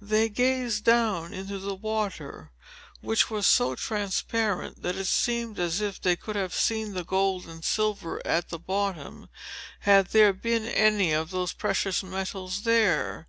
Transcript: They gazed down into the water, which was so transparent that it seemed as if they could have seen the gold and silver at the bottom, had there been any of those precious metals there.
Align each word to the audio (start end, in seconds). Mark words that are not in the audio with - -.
They 0.00 0.28
gazed 0.28 0.84
down 0.84 1.32
into 1.34 1.58
the 1.58 1.74
water, 1.74 2.52
which 3.00 3.28
was 3.28 3.44
so 3.44 3.74
transparent 3.74 4.82
that 4.82 4.94
it 4.94 5.06
seemed 5.08 5.58
as 5.58 5.80
if 5.80 6.00
they 6.00 6.14
could 6.14 6.36
have 6.36 6.54
seen 6.54 6.92
the 6.94 7.02
gold 7.02 7.46
and 7.48 7.64
silver 7.64 8.24
at 8.24 8.50
the 8.50 8.58
bottom, 8.60 9.28
had 9.80 10.10
there 10.12 10.32
been 10.32 10.64
any 10.68 11.10
of 11.10 11.30
those 11.30 11.52
precious 11.52 12.04
metals 12.04 12.62
there. 12.62 13.26